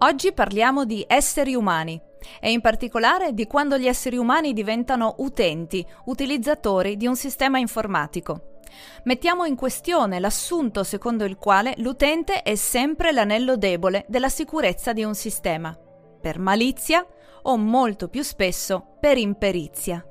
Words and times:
Oggi 0.00 0.32
parliamo 0.32 0.84
di 0.84 1.04
esseri 1.08 1.56
umani 1.56 2.00
e 2.40 2.52
in 2.52 2.60
particolare 2.60 3.32
di 3.32 3.48
quando 3.48 3.76
gli 3.76 3.88
esseri 3.88 4.16
umani 4.16 4.52
diventano 4.52 5.16
utenti, 5.18 5.84
utilizzatori 6.04 6.96
di 6.96 7.08
un 7.08 7.16
sistema 7.16 7.58
informatico. 7.58 8.60
Mettiamo 9.04 9.44
in 9.44 9.56
questione 9.56 10.20
l'assunto 10.20 10.84
secondo 10.84 11.24
il 11.24 11.36
quale 11.36 11.74
l'utente 11.78 12.42
è 12.42 12.54
sempre 12.54 13.10
l'anello 13.10 13.56
debole 13.56 14.04
della 14.06 14.28
sicurezza 14.28 14.92
di 14.92 15.02
un 15.02 15.16
sistema, 15.16 15.76
per 16.20 16.38
malizia 16.38 17.04
o 17.42 17.56
molto 17.56 18.06
più 18.06 18.22
spesso 18.22 18.98
per 19.00 19.18
imperizia. 19.18 20.04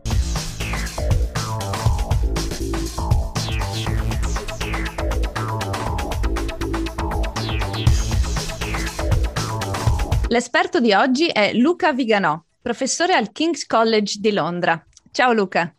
L'esperto 10.29 10.81
di 10.81 10.91
oggi 10.91 11.27
è 11.27 11.53
Luca 11.53 11.93
Viganò, 11.93 12.37
professore 12.61 13.13
al 13.13 13.31
King's 13.31 13.65
College 13.65 14.19
di 14.19 14.33
Londra. 14.33 14.85
Ciao 15.09 15.31
Luca. 15.31 15.73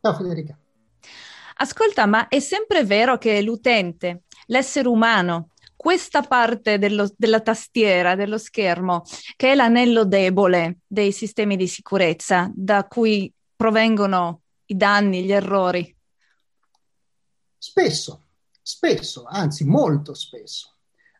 Ciao 0.00 0.14
Federica. 0.14 0.58
Ascolta, 1.58 2.06
ma 2.06 2.26
è 2.26 2.40
sempre 2.40 2.84
vero 2.84 3.16
che 3.16 3.40
l'utente, 3.42 4.22
l'essere 4.46 4.88
umano, 4.88 5.50
questa 5.76 6.22
parte 6.22 6.78
dello, 6.78 7.08
della 7.16 7.40
tastiera, 7.40 8.16
dello 8.16 8.38
schermo, 8.38 9.04
che 9.36 9.52
è 9.52 9.54
l'anello 9.54 10.04
debole 10.04 10.78
dei 10.84 11.12
sistemi 11.12 11.56
di 11.56 11.68
sicurezza 11.68 12.50
da 12.52 12.84
cui 12.88 13.32
provengono 13.54 14.40
i 14.66 14.76
danni, 14.76 15.22
gli 15.22 15.32
errori? 15.32 15.96
Spesso, 17.56 18.24
spesso, 18.60 19.26
anzi 19.28 19.64
molto 19.64 20.12
spesso. 20.12 20.72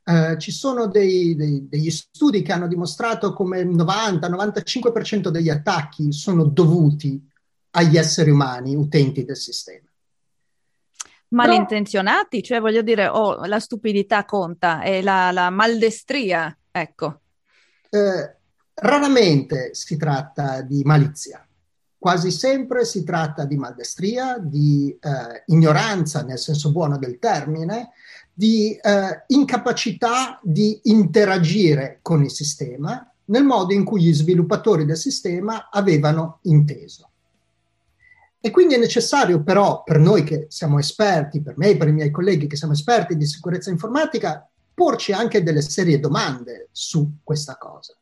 Eh, 0.05 0.37
ci 0.38 0.51
sono 0.51 0.87
dei, 0.88 1.37
dei, 1.37 1.69
degli 1.69 1.91
studi 1.91 2.42
che 2.42 2.52
hanno 2.52 2.66
dimostrato 2.66 3.33
come 3.33 3.61
il 3.61 3.69
90-95% 3.69 5.28
degli 5.28 5.48
attacchi 5.48 6.12
sono 6.12 6.44
dovuti 6.44 7.25
agli 7.70 7.97
esseri 7.97 8.31
umani, 8.31 8.75
utenti 8.75 9.25
del 9.25 9.36
sistema. 9.36 9.86
Malintenzionati, 11.28 12.42
cioè 12.42 12.61
voglio 12.61 12.83
dire, 12.83 13.06
oh, 13.06 13.44
la 13.47 13.59
stupidità 13.59 14.25
conta 14.25 14.83
e 14.83 15.03
la, 15.03 15.31
la 15.31 15.48
maldestria, 15.48 16.55
ecco. 16.70 17.20
Eh, 17.89 18.37
raramente 18.75 19.75
si 19.75 19.97
tratta 19.97 20.61
di 20.61 20.83
malizia, 20.84 21.47
quasi 21.97 22.31
sempre 22.31 22.84
si 22.84 23.03
tratta 23.03 23.47
di 23.47 23.56
maldestria, 23.56 24.37
di 24.39 24.94
eh, 25.00 25.42
ignoranza 25.47 26.22
nel 26.22 26.39
senso 26.39 26.70
buono 26.70 26.98
del 26.98 27.19
termine, 27.19 27.92
di 28.33 28.75
eh, 28.75 29.25
incapacità 29.28 30.41
di 30.42 30.80
interagire 30.84 31.98
con 32.02 32.22
il 32.22 32.30
sistema 32.30 33.06
nel 33.27 33.44
modo 33.44 33.72
in 33.72 33.84
cui 33.84 34.02
gli 34.02 34.12
sviluppatori 34.12 34.84
del 34.84 34.97
sistema 34.97 35.69
avevano 35.70 36.38
inteso. 36.42 37.08
E 38.41 38.50
quindi 38.50 38.75
è 38.75 38.78
necessario 38.78 39.42
però 39.42 39.83
per 39.84 39.98
noi 39.98 40.25
che 40.25 40.47
siamo 40.48 40.78
esperti, 40.78 41.41
per 41.41 41.56
me 41.56 41.70
e 41.70 41.77
per 41.77 41.88
i 41.88 41.92
miei 41.92 42.10
colleghi 42.10 42.48
che 42.48 42.56
siamo 42.56 42.72
esperti 42.72 43.16
di 43.16 43.25
sicurezza 43.25 43.70
informatica, 43.70 44.48
porci 44.75 45.12
anche 45.12 45.42
delle 45.42 45.62
serie 45.62 46.00
domande 46.00 46.69
su 46.72 47.19
questa 47.22 47.56
cosa. 47.56 47.94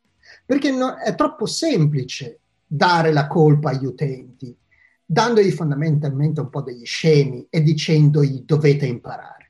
Perché 0.45 0.71
no, 0.71 0.97
è 0.97 1.13
troppo 1.13 1.45
semplice 1.45 2.39
dare 2.65 3.13
la 3.13 3.27
colpa 3.27 3.69
agli 3.69 3.85
utenti, 3.85 4.57
dandogli 5.05 5.51
fondamentalmente 5.51 6.41
un 6.41 6.49
po' 6.49 6.61
degli 6.61 6.85
scemi 6.85 7.45
e 7.49 7.61
dicendogli 7.61 8.43
dovete 8.43 8.87
imparare 8.87 9.40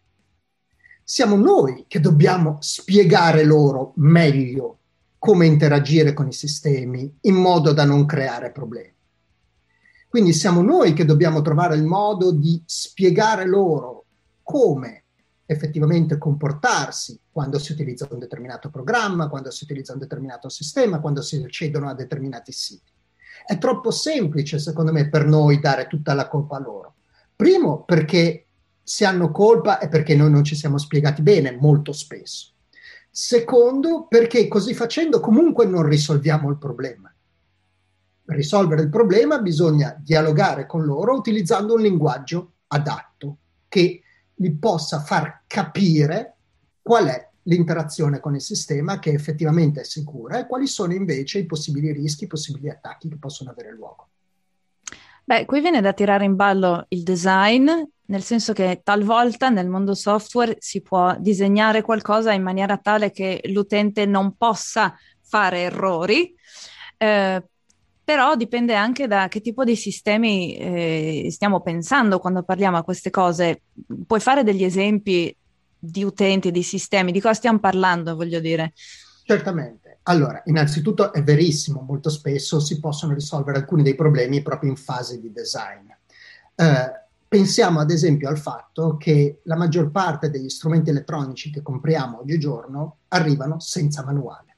siamo 1.11 1.35
noi 1.35 1.83
che 1.89 1.99
dobbiamo 1.99 2.55
spiegare 2.61 3.43
loro 3.43 3.91
meglio 3.97 4.77
come 5.17 5.45
interagire 5.45 6.13
con 6.13 6.29
i 6.29 6.31
sistemi 6.31 7.17
in 7.23 7.35
modo 7.35 7.73
da 7.73 7.83
non 7.83 8.05
creare 8.05 8.53
problemi. 8.53 8.95
Quindi 10.07 10.31
siamo 10.31 10.61
noi 10.61 10.93
che 10.93 11.03
dobbiamo 11.03 11.41
trovare 11.41 11.75
il 11.75 11.83
modo 11.83 12.31
di 12.31 12.63
spiegare 12.65 13.45
loro 13.45 14.05
come 14.41 15.03
effettivamente 15.45 16.17
comportarsi 16.17 17.19
quando 17.29 17.59
si 17.59 17.73
utilizza 17.73 18.07
un 18.09 18.19
determinato 18.19 18.69
programma, 18.69 19.27
quando 19.27 19.51
si 19.51 19.65
utilizza 19.65 19.91
un 19.91 19.99
determinato 19.99 20.47
sistema, 20.47 21.01
quando 21.01 21.21
si 21.21 21.43
accedono 21.43 21.89
a 21.89 21.93
determinati 21.93 22.53
siti. 22.53 22.89
È 23.45 23.57
troppo 23.57 23.91
semplice, 23.91 24.59
secondo 24.59 24.93
me, 24.93 25.09
per 25.09 25.25
noi 25.25 25.59
dare 25.59 25.87
tutta 25.87 26.13
la 26.13 26.29
colpa 26.29 26.55
a 26.55 26.61
loro. 26.61 26.93
Primo, 27.35 27.83
perché 27.83 28.45
se 28.83 29.05
hanno 29.05 29.31
colpa 29.31 29.79
è 29.79 29.87
perché 29.87 30.15
noi 30.15 30.31
non 30.31 30.43
ci 30.43 30.55
siamo 30.55 30.77
spiegati 30.77 31.21
bene 31.21 31.51
molto 31.51 31.91
spesso. 31.91 32.53
Secondo, 33.09 34.07
perché 34.07 34.47
così 34.47 34.73
facendo 34.73 35.19
comunque 35.19 35.65
non 35.65 35.85
risolviamo 35.85 36.49
il 36.49 36.57
problema. 36.57 37.13
Per 38.23 38.35
risolvere 38.35 38.81
il 38.81 38.89
problema 38.89 39.39
bisogna 39.39 39.95
dialogare 40.01 40.65
con 40.65 40.83
loro 40.85 41.15
utilizzando 41.15 41.73
un 41.73 41.81
linguaggio 41.81 42.53
adatto 42.67 43.37
che 43.67 44.01
li 44.35 44.51
possa 44.53 45.01
far 45.01 45.43
capire 45.45 46.35
qual 46.81 47.07
è 47.07 47.29
l'interazione 47.43 48.19
con 48.19 48.35
il 48.35 48.41
sistema 48.41 48.99
che 48.99 49.11
effettivamente 49.11 49.81
è 49.81 49.83
sicura 49.83 50.39
e 50.39 50.47
quali 50.47 50.67
sono 50.67 50.93
invece 50.93 51.39
i 51.39 51.45
possibili 51.45 51.91
rischi, 51.91 52.25
i 52.25 52.27
possibili 52.27 52.69
attacchi 52.69 53.09
che 53.09 53.17
possono 53.17 53.49
avere 53.49 53.73
luogo. 53.73 54.09
Beh, 55.23 55.45
qui 55.45 55.61
viene 55.61 55.81
da 55.81 55.93
tirare 55.93 56.25
in 56.25 56.35
ballo 56.35 56.85
il 56.89 57.03
design, 57.03 57.69
nel 58.05 58.23
senso 58.23 58.53
che 58.53 58.81
talvolta 58.83 59.49
nel 59.49 59.69
mondo 59.69 59.93
software 59.93 60.57
si 60.59 60.81
può 60.81 61.15
disegnare 61.17 61.81
qualcosa 61.81 62.33
in 62.33 62.43
maniera 62.43 62.77
tale 62.77 63.11
che 63.11 63.39
l'utente 63.45 64.05
non 64.05 64.35
possa 64.35 64.95
fare 65.21 65.59
errori, 65.59 66.35
eh, 66.97 67.43
però 68.03 68.35
dipende 68.35 68.75
anche 68.75 69.07
da 69.07 69.29
che 69.29 69.39
tipo 69.39 69.63
di 69.63 69.75
sistemi 69.77 70.55
eh, 70.57 71.27
stiamo 71.31 71.61
pensando 71.61 72.19
quando 72.19 72.43
parliamo 72.43 72.77
a 72.77 72.83
queste 72.83 73.09
cose. 73.09 73.61
Puoi 74.05 74.19
fare 74.19 74.43
degli 74.43 74.63
esempi 74.63 75.33
di 75.79 76.03
utenti, 76.03 76.51
di 76.51 76.63
sistemi, 76.63 77.13
di 77.13 77.21
cosa 77.21 77.35
stiamo 77.35 77.59
parlando, 77.59 78.15
voglio 78.15 78.41
dire? 78.41 78.73
Certamente. 79.23 79.99
Allora, 80.03 80.41
innanzitutto 80.45 81.13
è 81.13 81.23
verissimo, 81.23 81.81
molto 81.81 82.09
spesso 82.09 82.59
si 82.59 82.79
possono 82.79 83.13
risolvere 83.13 83.59
alcuni 83.59 83.83
dei 83.83 83.95
problemi 83.95 84.41
proprio 84.41 84.71
in 84.71 84.75
fase 84.75 85.19
di 85.19 85.31
design. 85.31 85.89
Eh, 86.55 86.91
pensiamo 87.27 87.79
ad 87.79 87.91
esempio 87.91 88.27
al 88.27 88.37
fatto 88.37 88.97
che 88.97 89.39
la 89.43 89.55
maggior 89.55 89.91
parte 89.91 90.29
degli 90.29 90.49
strumenti 90.49 90.89
elettronici 90.89 91.51
che 91.51 91.61
compriamo 91.61 92.19
oggigiorno 92.19 92.97
arrivano 93.09 93.59
senza 93.59 94.03
manuale. 94.03 94.55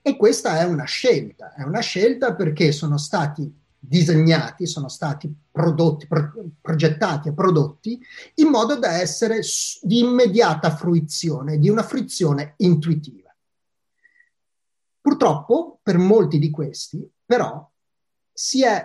E 0.00 0.16
questa 0.16 0.60
è 0.60 0.64
una 0.64 0.84
scelta, 0.84 1.54
è 1.54 1.62
una 1.62 1.80
scelta 1.80 2.34
perché 2.34 2.72
sono 2.72 2.98
stati 2.98 3.52
disegnati, 3.78 4.66
sono 4.66 4.88
stati 4.88 5.34
prodotti, 5.50 6.06
pro- 6.06 6.32
progettati 6.60 7.28
e 7.28 7.32
prodotti 7.32 8.00
in 8.34 8.48
modo 8.48 8.76
da 8.76 8.92
essere 8.92 9.40
di 9.82 10.00
immediata 10.00 10.74
fruizione, 10.74 11.58
di 11.58 11.68
una 11.68 11.82
fruizione 11.82 12.54
intuitiva. 12.58 13.23
Purtroppo, 15.14 15.78
per 15.80 15.96
molti 15.96 16.40
di 16.40 16.50
questi, 16.50 17.08
però, 17.24 17.70
si 18.32 18.64
è 18.64 18.84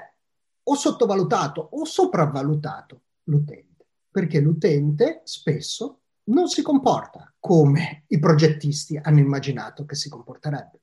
o 0.61 0.75
sottovalutato 0.75 1.69
o 1.71 1.85
sopravvalutato 1.85 3.01
l'utente, 3.23 3.87
perché 4.11 4.39
l'utente 4.39 5.21
spesso 5.23 6.01
non 6.25 6.47
si 6.47 6.61
comporta 6.61 7.33
come 7.39 8.03
i 8.09 8.19
progettisti 8.19 8.95
hanno 9.01 9.17
immaginato 9.17 9.85
che 9.85 9.95
si 9.95 10.07
comporterebbe. 10.07 10.81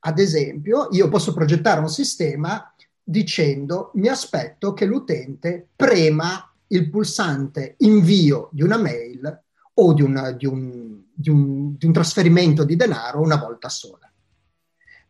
Ad 0.00 0.20
esempio, 0.20 0.86
io 0.92 1.08
posso 1.08 1.34
progettare 1.34 1.80
un 1.80 1.88
sistema 1.88 2.72
dicendo 3.02 3.90
mi 3.94 4.06
aspetto 4.06 4.72
che 4.72 4.84
l'utente 4.84 5.66
prema 5.74 6.48
il 6.68 6.88
pulsante 6.90 7.74
invio 7.78 8.50
di 8.52 8.62
una 8.62 8.76
mail 8.76 9.42
o 9.74 9.92
di, 9.94 10.02
una, 10.02 10.30
di, 10.30 10.46
un, 10.46 11.02
di, 11.12 11.28
un, 11.28 11.76
di 11.76 11.86
un 11.86 11.92
trasferimento 11.92 12.62
di 12.62 12.76
denaro 12.76 13.20
una 13.20 13.36
volta 13.36 13.68
sola. 13.68 14.08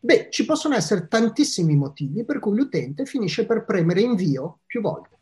Beh, 0.07 0.29
ci 0.31 0.45
possono 0.45 0.77
essere 0.77 1.09
tantissimi 1.09 1.75
motivi 1.75 2.25
per 2.25 2.39
cui 2.39 2.57
l'utente 2.57 3.07
finisce 3.07 3.45
per 3.45 3.65
premere 3.65 4.03
invio 4.03 4.61
più 4.65 4.81
volte. 4.81 5.19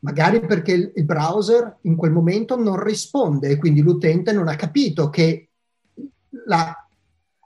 Magari 0.00 0.44
perché 0.44 0.92
il 0.92 1.04
browser 1.04 1.76
in 1.82 1.94
quel 1.94 2.10
momento 2.10 2.56
non 2.56 2.82
risponde 2.82 3.50
e 3.50 3.56
quindi 3.56 3.82
l'utente 3.82 4.32
non 4.32 4.48
ha 4.48 4.56
capito 4.56 5.10
che 5.10 5.50
la 6.46 6.74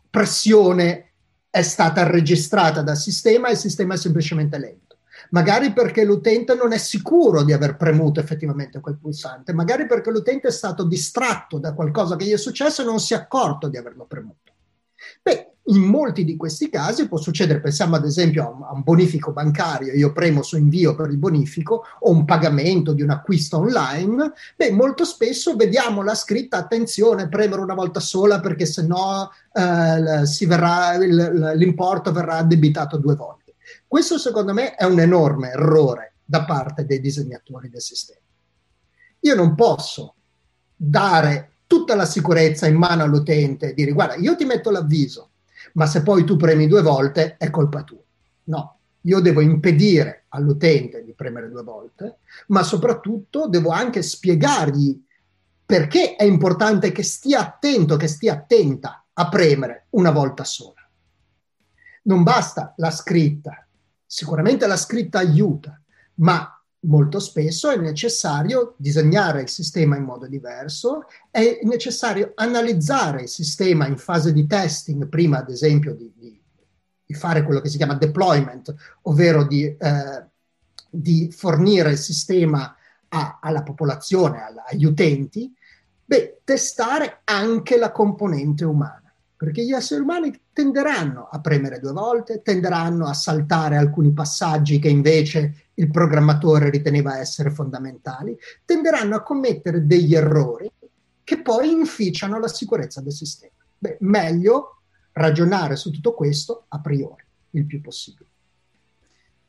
pressione 0.09 1.13
è 1.51 1.61
stata 1.61 2.09
registrata 2.09 2.81
dal 2.81 2.97
sistema 2.97 3.49
e 3.49 3.53
il 3.53 3.59
sistema 3.59 3.93
è 3.93 3.99
semplicemente 3.99 4.57
lento. 4.57 5.01
Magari 5.33 5.71
perché 5.75 6.03
l'utente 6.03 6.55
non 6.55 6.73
è 6.73 6.79
sicuro 6.79 7.43
di 7.43 7.53
aver 7.53 7.77
premuto 7.77 8.21
effettivamente 8.21 8.81
quel 8.81 8.97
pulsante, 8.97 9.53
magari 9.53 9.85
perché 9.85 10.11
l'utente 10.11 10.49
è 10.49 10.53
stato 10.53 10.85
distratto 10.85 11.59
da 11.59 11.75
qualcosa 11.75 12.17
che 12.17 12.25
gli 12.25 12.33
è 12.33 12.39
successo 12.39 12.81
e 12.81 12.87
non 12.87 13.01
si 13.01 13.13
è 13.13 13.17
accorto 13.17 13.69
di 13.69 13.77
averlo 13.77 14.07
premuto. 14.07 14.54
Beh, 15.23 15.55
In 15.69 15.81
molti 15.81 16.25
di 16.25 16.37
questi 16.37 16.69
casi 16.69 17.09
può 17.09 17.17
succedere, 17.17 17.59
pensiamo 17.59 17.97
ad 17.97 18.05
esempio 18.05 18.67
a 18.69 18.75
un 18.75 18.83
bonifico 18.83 19.33
bancario, 19.33 19.95
io 19.95 20.13
premo 20.13 20.43
su 20.43 20.59
invio 20.59 20.95
per 20.95 21.09
il 21.09 21.17
bonifico 21.17 21.85
o 22.01 22.11
un 22.11 22.27
pagamento 22.27 22.93
di 22.93 23.01
un 23.01 23.09
acquisto 23.09 23.57
online, 23.57 24.33
beh, 24.57 24.73
molto 24.73 25.07
spesso 25.07 25.57
vediamo 25.57 26.03
la 26.03 26.15
scritta 26.15 26.59
attenzione, 26.59 27.31
premere 27.31 27.63
una 27.63 27.73
volta 27.73 27.99
sola 27.99 28.41
perché 28.41 28.67
se 28.67 28.87
no 28.87 29.31
eh, 29.55 30.27
l'importo 31.57 32.13
verrà 32.13 32.37
addebitato 32.37 32.99
due 32.99 33.15
volte. 33.15 33.55
Questo 33.89 34.19
secondo 34.19 34.53
me 34.53 34.75
è 34.75 34.85
un 34.85 35.01
enorme 35.01 35.49
errore 35.49 36.17
da 36.27 36.45
parte 36.45 36.85
dei 36.85 37.01
disegnatori 37.01 37.71
del 37.71 37.81
sistema. 37.81 38.21
Io 39.21 39.35
non 39.35 39.55
posso 39.55 40.17
dare 40.77 41.53
tutta 41.75 41.97
la 41.97 42.07
sicurezza 42.07 42.69
in 42.69 42.77
mano 42.77 43.03
all'utente 43.03 43.71
e 43.71 43.75
dire 43.75 43.91
guarda, 43.91 44.15
io 44.15 44.37
ti 44.37 44.45
metto 44.45 44.71
l'avviso, 44.71 45.31
ma 45.73 45.87
se 45.87 46.03
poi 46.03 46.23
tu 46.23 46.37
premi 46.37 46.69
due 46.69 46.83
volte 46.83 47.37
è 47.37 47.51
colpa 47.51 47.83
tua. 47.83 47.99
No, 48.45 48.79
io 49.01 49.19
devo 49.19 49.41
impedire 49.41 50.27
all'utente 50.29 51.03
di 51.03 51.15
premere 51.15 51.51
due 51.51 51.65
volte, 51.65 52.19
ma 52.49 52.63
soprattutto 52.63 53.49
devo 53.49 53.71
anche 53.71 54.03
spiegargli 54.03 55.03
perché 55.67 56.15
è 56.15 56.23
importante 56.23 56.93
che 56.93 57.03
stia 57.03 57.41
attento, 57.41 57.97
che 57.97 58.07
stia 58.07 58.35
attenta 58.35 59.05
a 59.13 59.29
premere 59.29 59.87
una 59.91 60.13
volta 60.13 60.45
sola. 60.45 60.89
Non 62.03 62.23
basta 62.23 62.73
la 62.77 62.93
scritta, 62.93 63.67
sicuramente 64.07 64.69
la 64.69 64.77
scritta 64.77 65.19
aiuta, 65.19 65.81
ma 66.17 66.64
molto 66.85 67.19
spesso 67.19 67.71
è 67.71 67.77
necessario 67.77 68.75
disegnare 68.77 69.43
il 69.43 69.49
sistema 69.49 69.97
in 69.97 70.05
modo 70.05 70.27
diverso, 70.27 71.05
è 71.31 71.61
necessario 71.63 72.33
analizzare 72.35 73.23
il 73.23 73.29
sistema 73.29 73.87
in 73.87 73.97
fase 73.97 74.33
di 74.33 74.47
testing 74.47 75.09
prima, 75.09 75.39
ad 75.39 75.51
esempio, 75.51 75.95
di, 75.95 76.13
di, 76.17 76.41
di 77.05 77.15
fare 77.15 77.43
quello 77.43 77.61
che 77.61 77.69
si 77.69 77.77
chiama 77.77 77.95
deployment, 77.95 78.75
ovvero 79.03 79.45
di, 79.45 79.65
eh, 79.65 80.25
di 80.91 81.31
fornire 81.31 81.91
il 81.91 81.99
sistema 81.99 82.75
a, 83.09 83.39
alla 83.41 83.63
popolazione, 83.63 84.43
agli 84.67 84.85
utenti, 84.85 85.53
beh, 86.05 86.41
testare 86.45 87.21
anche 87.25 87.77
la 87.77 87.93
componente 87.93 88.65
umana 88.65 89.04
perché 89.37 89.65
gli 89.65 89.73
esseri 89.73 90.01
umani 90.01 90.33
tenderanno 90.53 91.29
a 91.31 91.41
premere 91.41 91.81
due 91.81 91.93
volte, 91.93 92.43
tenderanno 92.43 93.07
a 93.07 93.13
saltare 93.15 93.77
alcuni 93.77 94.13
passaggi 94.13 94.79
che 94.79 94.89
invece 94.89 95.71
il 95.75 95.91
programmatore 95.91 96.71
riteneva 96.71 97.19
essere 97.19 97.51
fondamentali, 97.51 98.37
tenderanno 98.65 99.17
a 99.17 99.23
commettere 99.23 99.87
degli 99.87 100.15
errori 100.15 100.71
che 101.25 101.43
poi 101.43 101.71
inficiano 101.71 102.39
la 102.39 102.49
sicurezza 102.49 103.01
del 103.01 103.13
sistema. 103.13 103.53
Beh, 103.79 103.97
meglio 104.01 104.83
ragionare 105.13 105.77
su 105.77 105.91
tutto 105.91 106.15
questo 106.15 106.67
a 106.69 106.81
priori, 106.81 107.25
il 107.51 107.67
più 107.67 107.81
possibile. 107.81 108.29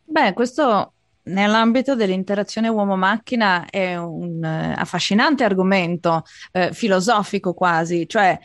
Beh, 0.03 0.33
questo 0.33 0.93
nell'ambito 1.23 1.95
dell'interazione 1.95 2.67
uomo-macchina 2.67 3.67
è 3.69 3.95
un 3.95 4.43
uh, 4.43 4.79
affascinante 4.79 5.43
argomento 5.43 6.23
uh, 6.53 6.71
filosofico 6.71 7.53
quasi, 7.53 8.07
cioè 8.07 8.37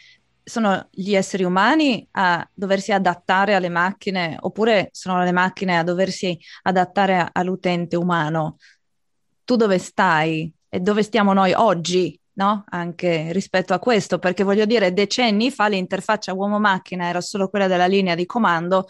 sono 0.50 0.88
gli 0.90 1.14
esseri 1.14 1.44
umani 1.44 2.06
a 2.10 2.46
doversi 2.52 2.90
adattare 2.92 3.54
alle 3.54 3.68
macchine 3.68 4.36
oppure 4.40 4.88
sono 4.90 5.22
le 5.22 5.30
macchine 5.30 5.78
a 5.78 5.84
doversi 5.84 6.36
adattare 6.62 7.28
all'utente 7.32 7.94
umano? 7.96 8.56
Tu 9.44 9.54
dove 9.54 9.78
stai 9.78 10.52
e 10.68 10.80
dove 10.80 11.04
stiamo 11.04 11.32
noi 11.32 11.52
oggi? 11.52 12.18
No? 12.32 12.64
Anche 12.70 13.32
rispetto 13.32 13.74
a 13.74 13.78
questo, 13.78 14.18
perché 14.18 14.42
voglio 14.42 14.64
dire, 14.64 14.92
decenni 14.92 15.50
fa 15.50 15.68
l'interfaccia 15.68 16.32
uomo-macchina 16.32 17.06
era 17.06 17.20
solo 17.20 17.48
quella 17.48 17.66
della 17.66 17.86
linea 17.86 18.14
di 18.14 18.26
comando 18.26 18.86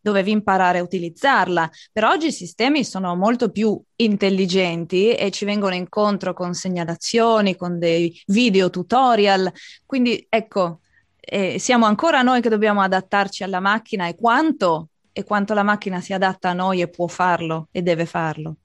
dovevi 0.00 0.32
imparare 0.32 0.80
a 0.80 0.82
utilizzarla. 0.82 1.70
Per 1.92 2.04
oggi 2.04 2.26
i 2.26 2.32
sistemi 2.32 2.84
sono 2.84 3.14
molto 3.14 3.50
più 3.50 3.80
intelligenti 3.96 5.14
e 5.14 5.30
ci 5.30 5.44
vengono 5.44 5.74
incontro 5.74 6.32
con 6.34 6.54
segnalazioni, 6.54 7.56
con 7.56 7.78
dei 7.78 8.20
video 8.26 8.68
tutorial. 8.68 9.50
Quindi 9.86 10.26
ecco, 10.28 10.80
eh, 11.24 11.60
siamo 11.60 11.86
ancora 11.86 12.22
noi 12.22 12.40
che 12.40 12.48
dobbiamo 12.48 12.80
adattarci 12.80 13.44
alla 13.44 13.60
macchina 13.60 14.08
e 14.08 14.16
quanto, 14.16 14.88
e 15.12 15.22
quanto 15.22 15.54
la 15.54 15.62
macchina 15.62 16.00
si 16.00 16.12
adatta 16.12 16.50
a 16.50 16.52
noi 16.52 16.80
e 16.80 16.88
può 16.88 17.06
farlo 17.06 17.68
e 17.70 17.80
deve 17.80 18.06
farlo. 18.06 18.56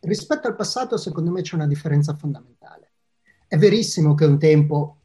Rispetto 0.00 0.48
al 0.48 0.56
passato, 0.56 0.96
secondo 0.96 1.30
me 1.30 1.42
c'è 1.42 1.56
una 1.56 1.66
differenza 1.66 2.14
fondamentale. 2.14 2.92
È 3.46 3.58
verissimo 3.58 4.14
che 4.14 4.24
un 4.24 4.38
tempo 4.38 4.96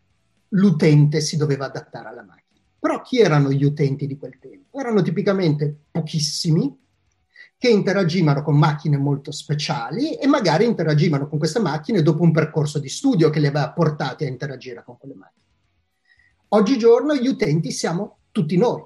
l'utente 0.49 1.19
si 1.19 1.35
doveva 1.35 1.65
adattare 1.65 2.07
alla 2.07 2.23
macchina, 2.23 2.61
però 2.79 3.01
chi 3.01 3.19
erano 3.19 3.51
gli 3.51 3.65
utenti 3.65 4.07
di 4.07 4.17
quel 4.17 4.39
tempo? 4.39 4.79
Erano 4.79 5.01
tipicamente 5.01 5.85
pochissimi 5.91 6.79
che 7.57 7.69
interagivano 7.69 8.41
con 8.41 8.57
macchine 8.57 8.97
molto 8.97 9.31
speciali 9.31 10.15
e 10.15 10.27
magari 10.27 10.65
interagivano 10.65 11.27
con 11.27 11.39
queste 11.39 11.59
macchine 11.59 12.01
dopo 12.01 12.23
un 12.23 12.31
percorso 12.31 12.79
di 12.79 12.89
studio 12.89 13.29
che 13.29 13.39
li 13.39 13.47
aveva 13.47 13.71
portati 13.71 14.25
a 14.25 14.27
interagire 14.27 14.83
con 14.83 14.97
quelle 14.97 15.15
macchine. 15.15 15.42
Oggigiorno 16.55 17.15
gli 17.15 17.27
utenti 17.27 17.71
siamo 17.71 18.17
tutti 18.31 18.57
noi. 18.57 18.83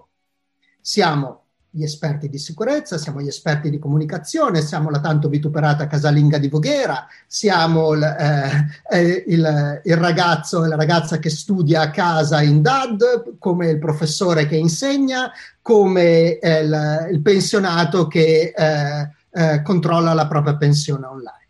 Siamo 0.80 1.44
gli 1.70 1.84
esperti 1.84 2.30
di 2.30 2.38
sicurezza, 2.38 2.98
siamo 2.98 3.20
gli 3.20 3.28
esperti 3.28 3.70
di 3.70 3.78
comunicazione, 3.78 4.62
siamo 4.62 4.90
la 4.90 5.02
tanto 5.02 5.28
vituperata 5.28 5.86
casalinga 5.86 6.38
di 6.38 6.48
Voghera, 6.48 7.06
siamo 7.28 7.94
il, 7.94 8.04
eh, 8.04 8.68
eh 8.90 9.24
il, 9.28 9.82
il 9.84 9.98
ragazzo 9.98 10.64
e 10.64 10.70
la 10.70 10.78
ragazza 10.78 11.20
che 11.20 11.30
studia 11.30 11.82
a 11.82 11.92
casa 11.92 12.42
in 12.42 12.62
DAD, 12.62 13.38
come 13.38 13.68
il 13.68 13.80
professore 13.80 14.48
che 14.48 14.56
insegna, 14.56 15.30
come 15.62 16.40
eh, 16.40 16.62
il, 16.62 17.08
il, 17.12 17.22
pensionato 17.22 18.08
che 18.08 18.54
eh, 18.56 19.10
eh, 19.30 19.62
controlla 19.62 20.14
la 20.14 20.28
propria 20.28 20.56
pensione 20.56 21.06
online. 21.06 21.48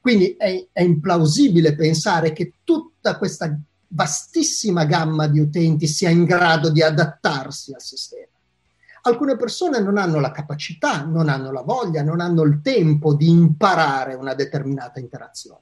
Quindi 0.00 0.36
è, 0.38 0.68
è 0.70 0.82
implausibile 0.82 1.74
pensare 1.74 2.32
che 2.32 2.52
tutta 2.62 3.18
questa 3.18 3.52
vastissima 3.88 4.84
gamma 4.84 5.26
di 5.26 5.40
utenti 5.40 5.86
sia 5.86 6.10
in 6.10 6.24
grado 6.24 6.70
di 6.70 6.82
adattarsi 6.82 7.72
al 7.72 7.82
sistema. 7.82 8.26
Alcune 9.02 9.36
persone 9.36 9.80
non 9.80 9.98
hanno 9.98 10.18
la 10.18 10.32
capacità, 10.32 11.04
non 11.04 11.28
hanno 11.28 11.52
la 11.52 11.62
voglia, 11.62 12.02
non 12.02 12.20
hanno 12.20 12.42
il 12.42 12.60
tempo 12.60 13.14
di 13.14 13.28
imparare 13.28 14.14
una 14.14 14.34
determinata 14.34 14.98
interazione. 14.98 15.60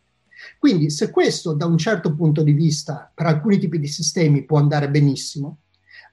Quindi 0.59 0.91
se 0.91 1.11
questo 1.11 1.53
da 1.53 1.67
un 1.67 1.76
certo 1.76 2.15
punto 2.15 2.43
di 2.43 2.53
vista 2.53 3.11
per 3.12 3.26
alcuni 3.26 3.59
tipi 3.59 3.79
di 3.79 3.87
sistemi 3.87 4.44
può 4.44 4.59
andare 4.59 4.88
benissimo, 4.88 5.59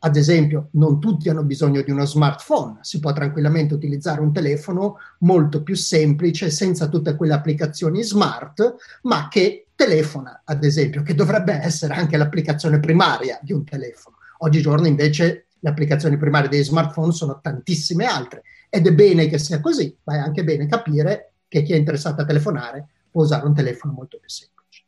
ad 0.03 0.15
esempio, 0.15 0.69
non 0.71 0.99
tutti 0.99 1.29
hanno 1.29 1.43
bisogno 1.43 1.83
di 1.83 1.91
uno 1.91 2.05
smartphone, 2.05 2.79
si 2.81 2.99
può 2.99 3.13
tranquillamente 3.13 3.75
utilizzare 3.75 4.19
un 4.19 4.33
telefono 4.33 4.97
molto 5.19 5.61
più 5.61 5.75
semplice, 5.75 6.49
senza 6.49 6.87
tutte 6.87 7.15
quelle 7.15 7.33
applicazioni 7.33 8.01
smart, 8.01 8.75
ma 9.03 9.27
che 9.27 9.67
telefona, 9.81 10.43
ad 10.45 10.63
esempio, 10.63 11.01
che 11.01 11.15
dovrebbe 11.15 11.53
essere 11.53 11.95
anche 11.95 12.15
l'applicazione 12.15 12.79
primaria 12.79 13.39
di 13.41 13.51
un 13.51 13.63
telefono. 13.63 14.17
Oggigiorno 14.39 14.85
invece 14.85 15.47
le 15.57 15.69
applicazioni 15.69 16.17
primarie 16.17 16.49
dei 16.49 16.63
smartphone 16.63 17.11
sono 17.11 17.39
tantissime 17.41 18.05
altre 18.05 18.43
ed 18.69 18.85
è 18.85 18.93
bene 18.93 19.27
che 19.27 19.39
sia 19.39 19.59
così, 19.59 19.95
ma 20.03 20.15
è 20.15 20.17
anche 20.19 20.43
bene 20.43 20.67
capire 20.67 21.33
che 21.47 21.63
chi 21.63 21.73
è 21.73 21.77
interessato 21.77 22.21
a 22.21 22.25
telefonare 22.25 22.87
può 23.09 23.23
usare 23.23 23.45
un 23.47 23.55
telefono 23.55 23.93
molto 23.93 24.19
più 24.19 24.29
semplice. 24.29 24.83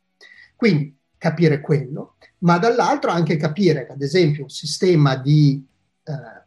Quindi 0.54 0.96
capire 1.18 1.60
quello, 1.60 2.14
ma 2.38 2.58
dall'altro 2.58 3.10
anche 3.10 3.36
capire 3.36 3.86
che 3.86 3.92
ad 3.92 4.02
esempio 4.02 4.44
un 4.44 4.50
sistema 4.50 5.16
di, 5.16 5.64
eh, 6.04 6.42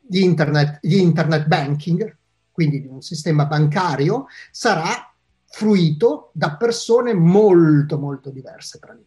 di, 0.00 0.24
internet, 0.24 0.78
di 0.80 1.02
internet 1.02 1.46
banking, 1.46 2.16
quindi 2.50 2.80
di 2.80 2.86
un 2.86 3.02
sistema 3.02 3.44
bancario, 3.44 4.26
sarà 4.50 5.13
fruito 5.54 6.30
da 6.32 6.56
persone 6.56 7.14
molto, 7.14 7.96
molto 7.96 8.30
diverse 8.30 8.80
tra 8.80 8.92
loro. 8.92 9.06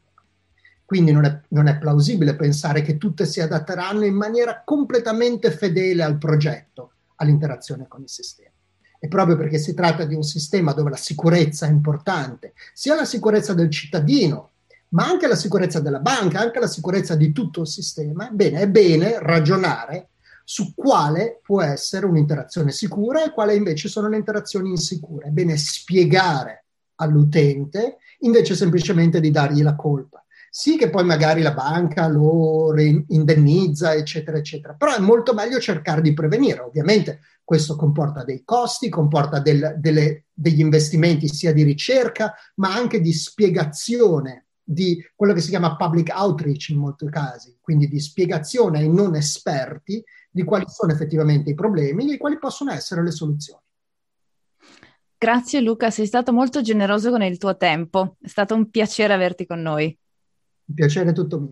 Quindi 0.86 1.12
non 1.12 1.26
è, 1.26 1.42
non 1.50 1.68
è, 1.68 1.78
plausibile 1.78 2.38
pensare 2.38 2.82
che 2.82 2.98
tutte 2.98 3.26
si 3.26 3.42
adatteranno 3.42 4.06
in 4.06 4.16
maniera 4.16 4.62
completamente 4.64 5.52
fedele 5.52 6.04
al 6.04 6.18
progetto, 6.18 6.92
all'interazione 7.16 7.86
con 7.90 8.02
il 8.04 8.10
sistema. 8.10 8.52
E 8.98 9.10
proprio 9.10 9.36
perché 9.36 9.58
si 9.58 9.74
tratta 9.74 10.06
di 10.06 10.16
un 10.16 10.24
sistema 10.24 10.72
dove 10.72 10.92
la 10.92 10.96
sicurezza 10.96 11.68
è 11.68 11.70
importante, 11.70 12.54
sia 12.74 12.96
la 12.96 13.04
sicurezza 13.04 13.54
del 13.54 13.70
cittadino, 13.70 14.52
ma 14.90 15.06
anche 15.06 15.28
la 15.28 15.36
sicurezza 15.36 15.82
della 15.82 16.00
banca, 16.00 16.40
anche 16.40 16.60
la 16.60 16.68
sicurezza 16.68 17.16
di 17.16 17.34
tutto 17.34 17.62
il 17.62 17.68
sistema, 17.68 18.30
bene, 18.32 18.62
è 18.62 18.70
bene 18.70 19.20
ragionare 19.20 20.12
su 20.50 20.74
quale 20.74 21.42
può 21.44 21.62
essere 21.62 22.06
un'interazione 22.06 22.72
sicura 22.72 23.22
e 23.22 23.34
quale 23.34 23.54
invece 23.54 23.90
sono 23.90 24.08
le 24.08 24.16
interazioni 24.16 24.70
insicure. 24.70 25.28
È 25.28 25.32
bene 25.32 25.58
spiegare 25.58 26.68
all'utente 26.96 27.98
invece 28.20 28.56
semplicemente 28.56 29.20
di 29.20 29.30
dargli 29.30 29.62
la 29.62 29.76
colpa. 29.76 30.24
Sì 30.50 30.78
che 30.78 30.90
poi 30.90 31.04
magari 31.04 31.42
la 31.42 31.54
banca 31.54 32.08
lo 32.08 32.74
indennizza, 32.80 33.94
eccetera, 33.94 34.38
eccetera, 34.38 34.74
però 34.74 34.96
è 34.96 35.00
molto 35.00 35.34
meglio 35.34 35.60
cercare 35.60 36.00
di 36.00 36.14
prevenire. 36.14 36.62
Ovviamente 36.62 37.20
questo 37.44 37.76
comporta 37.76 38.24
dei 38.24 38.44
costi, 38.46 38.88
comporta 38.88 39.40
del, 39.42 39.76
delle, 39.80 40.28
degli 40.32 40.62
investimenti 40.62 41.28
sia 41.28 41.52
di 41.52 41.64
ricerca, 41.64 42.34
ma 42.56 42.74
anche 42.74 43.02
di 43.02 43.12
spiegazione 43.12 44.47
di 44.70 45.02
quello 45.16 45.32
che 45.32 45.40
si 45.40 45.50
chiama 45.50 45.78
public 45.78 46.12
outreach 46.14 46.70
in 46.70 46.80
molti 46.80 47.08
casi, 47.10 47.58
quindi 47.62 47.88
di 47.88 48.02
spiegazione 48.02 48.80
ai 48.80 48.90
non 48.90 49.16
esperti 49.16 50.04
di 50.30 50.44
quali 50.44 50.66
sono 50.68 50.92
effettivamente 50.92 51.52
i 51.52 51.56
problemi 51.56 52.14
e 52.14 52.18
quali 52.18 52.38
possono 52.38 52.72
essere 52.72 53.02
le 53.02 53.12
soluzioni. 53.12 53.62
Grazie 55.18 55.62
Luca, 55.62 55.90
sei 55.90 56.06
stato 56.06 56.34
molto 56.34 56.62
generoso 56.62 57.10
con 57.12 57.24
il 57.24 57.38
tuo 57.38 57.56
tempo. 57.56 58.18
È 58.20 58.28
stato 58.28 58.56
un 58.56 58.70
piacere 58.70 59.14
averti 59.14 59.46
con 59.46 59.62
noi. 59.62 59.98
Un 60.66 60.76
piacere 60.76 61.14
tutto 61.14 61.40
mio. 61.40 61.52